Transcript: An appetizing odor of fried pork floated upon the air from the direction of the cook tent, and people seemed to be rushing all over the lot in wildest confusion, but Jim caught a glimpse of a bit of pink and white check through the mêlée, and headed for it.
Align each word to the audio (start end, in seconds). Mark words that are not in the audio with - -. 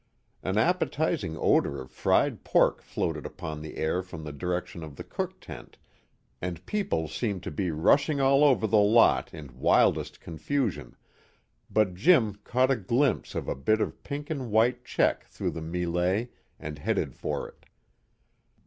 An 0.41 0.57
appetizing 0.57 1.37
odor 1.37 1.79
of 1.79 1.91
fried 1.91 2.43
pork 2.43 2.81
floated 2.81 3.23
upon 3.23 3.61
the 3.61 3.77
air 3.77 4.01
from 4.01 4.23
the 4.23 4.31
direction 4.33 4.81
of 4.81 4.95
the 4.95 5.03
cook 5.03 5.39
tent, 5.39 5.77
and 6.41 6.65
people 6.65 7.07
seemed 7.07 7.43
to 7.43 7.51
be 7.51 7.69
rushing 7.69 8.19
all 8.19 8.43
over 8.43 8.65
the 8.65 8.79
lot 8.79 9.31
in 9.31 9.55
wildest 9.59 10.19
confusion, 10.19 10.95
but 11.69 11.93
Jim 11.93 12.33
caught 12.43 12.71
a 12.71 12.75
glimpse 12.77 13.35
of 13.35 13.47
a 13.47 13.53
bit 13.53 13.79
of 13.79 14.01
pink 14.01 14.31
and 14.31 14.49
white 14.49 14.83
check 14.83 15.27
through 15.27 15.51
the 15.51 15.61
mêlée, 15.61 16.29
and 16.59 16.79
headed 16.79 17.13
for 17.13 17.47
it. 17.47 17.67